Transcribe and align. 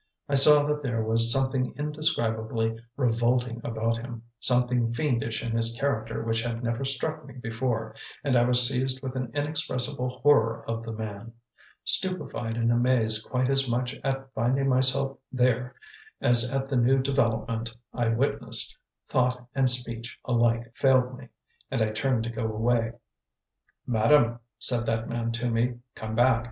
I 0.27 0.33
saw 0.33 0.63
that 0.63 0.81
there 0.81 1.03
was 1.03 1.31
something 1.31 1.75
indescribably 1.77 2.75
revolting 2.97 3.61
about 3.63 3.97
him, 3.97 4.23
something 4.39 4.89
fiendish 4.89 5.43
in 5.43 5.51
his 5.55 5.77
character 5.79 6.23
which 6.23 6.41
had 6.41 6.63
never 6.63 6.83
struck 6.83 7.23
me 7.27 7.35
before, 7.35 7.93
and 8.23 8.35
I 8.35 8.43
was 8.45 8.67
seized 8.67 9.03
with 9.03 9.15
an 9.15 9.31
inexpressible 9.35 10.09
horror 10.23 10.65
of 10.67 10.81
the 10.81 10.91
man. 10.91 11.33
Stupefied 11.83 12.57
and 12.57 12.71
amazed 12.71 13.29
quite 13.29 13.47
as 13.51 13.69
much 13.69 13.93
at 14.03 14.33
finding 14.33 14.67
myself 14.67 15.19
there 15.31 15.75
as 16.19 16.51
at 16.51 16.67
the 16.67 16.77
new 16.77 16.97
development 16.97 17.71
I 17.93 18.07
witnessed, 18.07 18.75
thought 19.07 19.45
and 19.53 19.69
speech 19.69 20.17
alike 20.25 20.71
failed 20.75 21.15
me, 21.15 21.27
and 21.69 21.79
I 21.79 21.91
turned 21.91 22.23
to 22.23 22.31
go 22.31 22.51
away. 22.51 22.93
"Madam," 23.85 24.39
said 24.57 24.87
that 24.87 25.07
man 25.07 25.31
to 25.33 25.51
me, 25.51 25.75
"come 25.93 26.15
back. 26.15 26.39